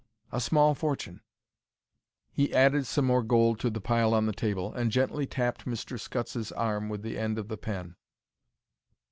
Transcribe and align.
A 0.31 0.41
small 0.41 0.73
fortune." 0.73 1.21
He 2.31 2.55
added 2.55 2.87
some 2.87 3.05
more 3.05 3.21
gold 3.21 3.59
to 3.59 3.69
the 3.69 3.79
pile 3.79 4.15
on 4.15 4.25
the 4.25 4.33
table, 4.33 4.73
and 4.73 4.91
gently 4.91 5.27
tapped 5.27 5.65
Mr. 5.65 5.99
Scutts's 5.99 6.51
arm 6.53 6.89
with 6.89 7.03
the 7.03 7.19
end 7.19 7.37
of 7.37 7.49
the 7.49 7.57
pen. 7.57 7.95